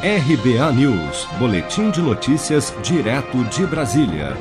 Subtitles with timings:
[0.00, 4.36] RBA News, Boletim de Notícias, direto de Brasília.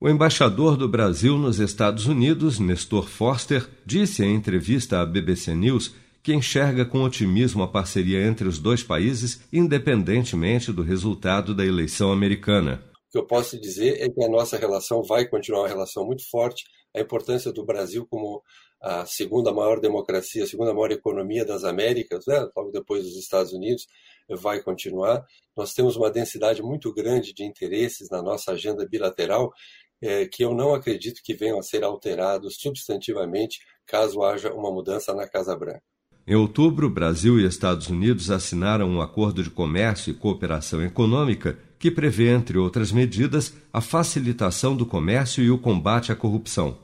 [0.00, 5.94] O embaixador do Brasil nos Estados Unidos, Nestor Forster, disse em entrevista à BBC News
[6.22, 12.10] que enxerga com otimismo a parceria entre os dois países, independentemente do resultado da eleição
[12.10, 12.80] americana.
[13.10, 16.22] O que eu posso dizer é que a nossa relação vai continuar uma relação muito
[16.30, 16.62] forte.
[16.94, 18.40] A importância do Brasil como
[18.80, 23.52] a segunda maior democracia, a segunda maior economia das Américas, né, logo depois dos Estados
[23.52, 23.88] Unidos,
[24.28, 25.26] vai continuar.
[25.56, 29.52] Nós temos uma densidade muito grande de interesses na nossa agenda bilateral
[30.00, 35.12] é, que eu não acredito que venham a ser alterados substantivamente caso haja uma mudança
[35.12, 35.82] na Casa Branca.
[36.28, 41.90] Em outubro, Brasil e Estados Unidos assinaram um acordo de comércio e cooperação econômica que
[41.90, 46.76] prevê, entre outras medidas, a facilitação do comércio e o combate à corrupção.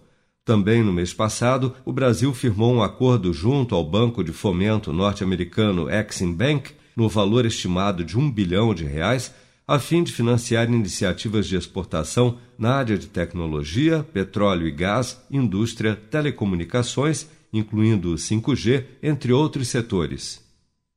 [0.43, 5.87] Também no mês passado, o Brasil firmou um acordo junto ao Banco de Fomento norte-americano
[5.91, 9.35] Exim Bank, no valor estimado de um bilhão de reais,
[9.69, 15.95] a fim de financiar iniciativas de exportação na área de tecnologia, petróleo e gás, indústria,
[15.95, 20.46] telecomunicações, incluindo o 5G, entre outros setores.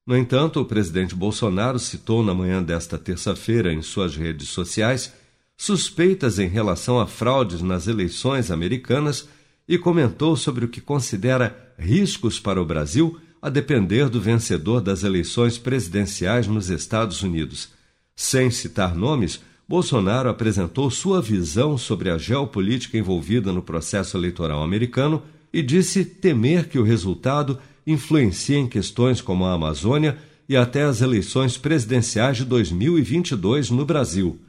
[0.10, 5.14] No entanto, o presidente Bolsonaro citou na manhã desta terça-feira em suas redes sociais
[5.56, 9.30] suspeitas em relação a fraudes nas eleições americanas
[9.68, 15.04] e comentou sobre o que considera riscos para o Brasil a depender do vencedor das
[15.04, 17.70] eleições presidenciais nos Estados Unidos.
[18.16, 25.22] Sem citar nomes, Bolsonaro apresentou sua visão sobre a geopolítica envolvida no processo eleitoral americano
[25.54, 27.60] e disse temer que o resultado
[27.92, 34.40] influencie em questões como a Amazônia e até as eleições presidenciais de 2022 no Brasil.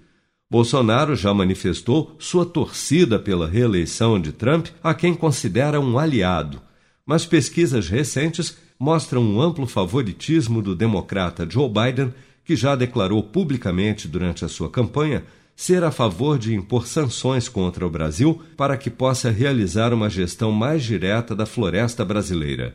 [0.51, 6.61] Bolsonaro já manifestou sua torcida pela reeleição de Trump, a quem considera um aliado.
[7.07, 12.13] Mas pesquisas recentes mostram um amplo favoritismo do democrata Joe Biden,
[12.45, 15.23] que já declarou publicamente durante a sua campanha
[15.55, 20.51] ser a favor de impor sanções contra o Brasil para que possa realizar uma gestão
[20.51, 22.75] mais direta da floresta brasileira.